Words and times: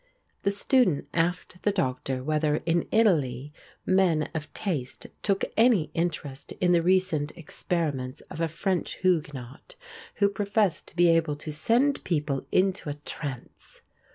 The 0.41 0.49
student 0.49 1.07
asked 1.13 1.61
the 1.61 1.71
Doctor 1.71 2.23
whether 2.23 2.55
in 2.65 2.87
Italy 2.91 3.53
men 3.85 4.29
of 4.33 4.51
taste 4.55 5.05
took 5.21 5.45
any 5.55 5.91
interest 5.93 6.53
in 6.53 6.71
the 6.71 6.81
recent 6.81 7.31
experiments 7.37 8.21
of 8.21 8.41
a 8.41 8.47
French 8.47 8.93
Huguenot, 9.01 9.75
who 10.15 10.27
professed 10.27 10.87
to 10.87 10.95
be 10.95 11.09
able 11.09 11.35
to 11.35 11.51
send 11.53 12.03
people 12.03 12.47
into 12.51 12.89
a 12.89 12.95
trance. 12.95 13.81